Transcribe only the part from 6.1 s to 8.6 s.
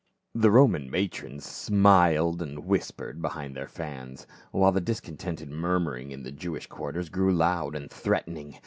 the Jewish quarters grew loud and threatening.